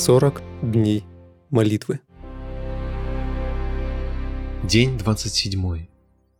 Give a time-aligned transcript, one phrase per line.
[0.00, 1.04] 40 дней
[1.50, 2.00] молитвы.
[4.66, 5.88] День 27.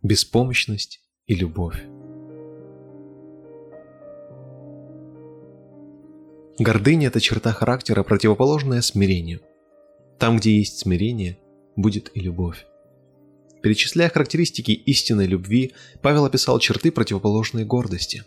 [0.00, 1.82] Беспомощность и любовь.
[6.60, 9.40] Гордыня– это черта характера, противоположная смирению.
[10.20, 11.40] Там, где есть смирение,
[11.74, 12.64] будет и любовь.
[13.60, 18.22] Перечисляя характеристики истинной любви, Павел описал черты, противоположные гордости.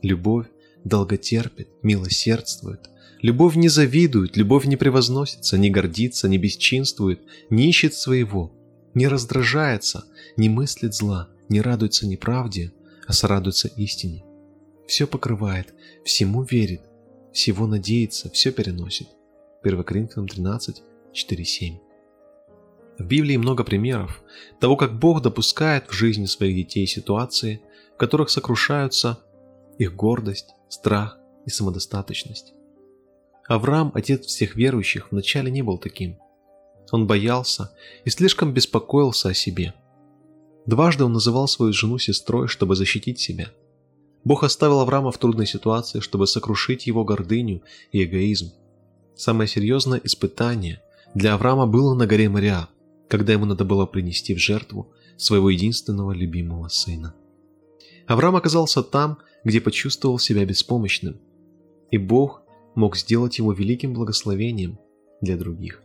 [0.00, 0.46] Любовь
[0.84, 2.88] долготерпит, милосердствует.
[3.24, 8.52] Любовь не завидует, любовь не превозносится, не гордится, не бесчинствует, не ищет своего,
[8.92, 10.04] не раздражается,
[10.36, 12.74] не мыслит зла, не радуется неправде,
[13.06, 14.26] а сорадуется истине.
[14.86, 15.72] Все покрывает,
[16.04, 16.82] всему верит,
[17.32, 19.08] всего надеется, все переносит.
[19.62, 20.82] 1 Коринфянам 13,
[21.14, 21.78] 4-7.
[22.98, 24.22] В Библии много примеров
[24.60, 27.62] того, как Бог допускает в жизни своих детей ситуации,
[27.94, 29.18] в которых сокрушаются
[29.78, 32.52] их гордость, страх и самодостаточность.
[33.46, 36.18] Авраам, отец всех верующих, вначале не был таким.
[36.90, 37.72] Он боялся
[38.04, 39.74] и слишком беспокоился о себе.
[40.66, 43.50] Дважды он называл свою жену сестрой, чтобы защитить себя.
[44.24, 48.52] Бог оставил Авраама в трудной ситуации, чтобы сокрушить его гордыню и эгоизм.
[49.14, 50.80] Самое серьезное испытание
[51.14, 52.68] для Авраама было на горе Мариа,
[53.08, 57.14] когда ему надо было принести в жертву своего единственного любимого сына.
[58.06, 61.20] Авраам оказался там, где почувствовал себя беспомощным,
[61.90, 62.43] и Бог
[62.74, 64.78] мог сделать его великим благословением
[65.20, 65.82] для других.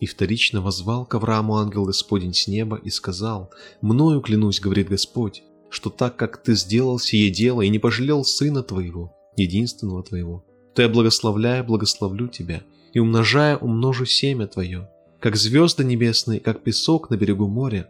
[0.00, 5.42] И вторично возвал к Аврааму ангел Господень с неба и сказал, «Мною клянусь,— говорит Господь,—
[5.70, 10.44] что так как ты сделал сие дело и не пожалел сына твоего, единственного твоего,
[10.74, 17.08] то я благословляя благословлю тебя, и умножая умножу семя твое, как звезды небесные, как песок
[17.08, 17.88] на берегу моря,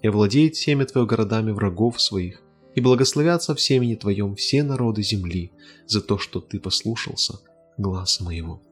[0.00, 2.40] и владеет семя твое городами врагов своих,
[2.78, 5.50] и благословятся в семени твоем все народы земли
[5.88, 7.40] за то, что ты послушался
[7.76, 8.62] гласа моего».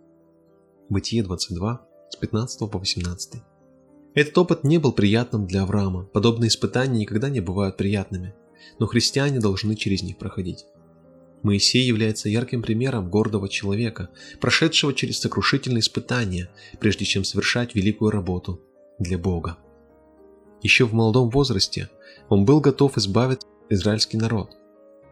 [0.88, 3.42] Бытие 22, с 15 по 18.
[4.14, 8.32] Этот опыт не был приятным для Авраама, подобные испытания никогда не бывают приятными,
[8.78, 10.66] но христиане должны через них проходить.
[11.42, 18.62] Моисей является ярким примером гордого человека, прошедшего через сокрушительные испытания, прежде чем совершать великую работу
[19.00, 19.58] для Бога.
[20.62, 21.90] Еще в молодом возрасте
[22.28, 24.56] он был готов избавить израильский народ.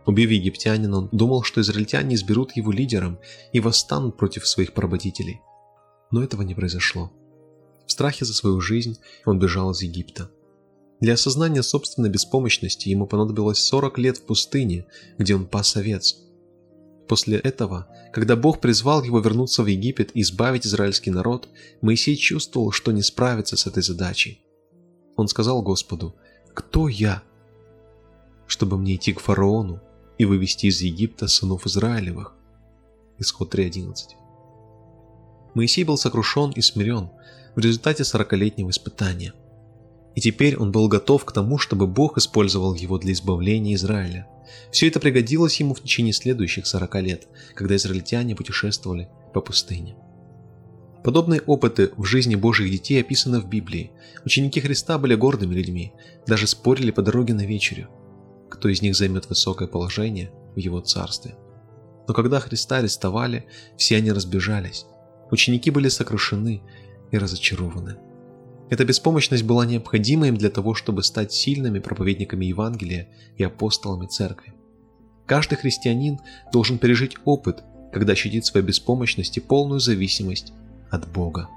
[0.07, 3.19] Убив египтянина, он думал, что израильтяне изберут его лидером
[3.53, 5.41] и восстанут против своих поработителей.
[6.11, 7.11] Но этого не произошло.
[7.87, 10.31] В страхе за свою жизнь он бежал из Египта.
[11.01, 14.87] Для осознания собственной беспомощности ему понадобилось 40 лет в пустыне,
[15.19, 16.17] где он пас овец.
[17.09, 21.49] После этого, когда Бог призвал его вернуться в Египет и избавить израильский народ,
[21.83, 24.41] Моисей чувствовал, что не справится с этой задачей.
[25.17, 26.15] Он сказал Господу,
[26.55, 27.23] «Кто я,
[28.47, 29.81] чтобы мне идти к фараону
[30.19, 32.35] и вывести из Египта сынов Израилевых?»
[33.19, 33.95] Исход 3.11
[35.55, 37.11] Моисей был сокрушен и смирен
[37.55, 39.33] в результате сорокалетнего испытания.
[40.15, 44.27] И теперь он был готов к тому, чтобы Бог использовал его для избавления Израиля.
[44.71, 49.97] Все это пригодилось ему в течение следующих 40 лет, когда израильтяне путешествовали по пустыне.
[51.03, 53.91] Подобные опыты в жизни Божьих детей описаны в Библии.
[54.25, 55.93] Ученики Христа были гордыми людьми,
[56.27, 57.89] даже спорили по дороге на вечерю,
[58.65, 61.37] кто из них займет высокое положение в его царстве.
[62.09, 64.87] Но когда Христа арестовали, все они разбежались.
[65.31, 66.63] Ученики были сокрушены
[67.11, 67.97] и разочарованы.
[68.71, 74.55] Эта беспомощность была необходима им для того, чтобы стать сильными проповедниками Евангелия и апостолами церкви.
[75.27, 76.19] Каждый христианин
[76.51, 80.55] должен пережить опыт, когда ощутит свою беспомощность и полную зависимость
[80.91, 81.51] от Бога.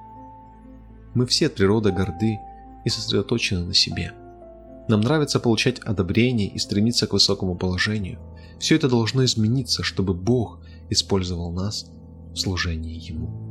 [1.14, 2.38] Мы все от природы горды
[2.84, 4.12] и сосредоточены на себе.
[4.88, 8.20] Нам нравится получать одобрение и стремиться к высокому положению.
[8.60, 10.60] Все это должно измениться, чтобы Бог
[10.90, 11.92] использовал нас
[12.34, 13.48] в служении Ему.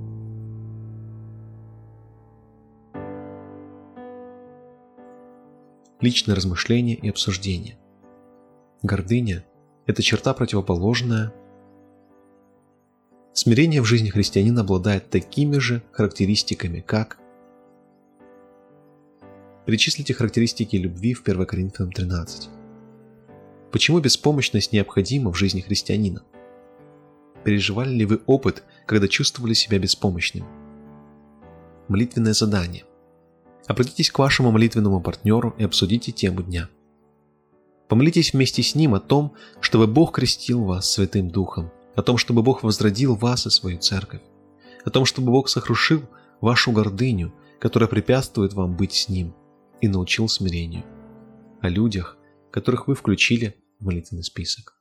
[6.00, 7.78] личное размышление и обсуждение.
[8.82, 9.44] Гордыня–
[9.86, 11.32] это черта противоположная.
[13.32, 17.18] Смирение в жизни христианина обладает такими же характеристиками, как
[19.66, 22.48] Перечислите характеристики любви в 1 Коринфянам 13.
[23.72, 26.22] Почему беспомощность необходима в жизни христианина?
[27.44, 30.46] Переживали ли вы опыт, когда чувствовали себя беспомощным?
[31.88, 32.84] Молитвенное задание–
[33.66, 36.68] Обратитесь к вашему молитвенному партнеру и обсудите тему дня.
[37.88, 42.42] Помолитесь вместе с ним о том, чтобы Бог крестил вас Святым Духом, о том, чтобы
[42.42, 44.22] Бог возродил вас и свою церковь,
[44.84, 46.02] о том, чтобы Бог сокрушил
[46.40, 49.34] вашу гордыню, которая препятствует вам быть с Ним,
[49.80, 50.84] и научил смирению.
[51.60, 52.16] О людях,
[52.50, 54.76] которых вы включили в молитвенный список.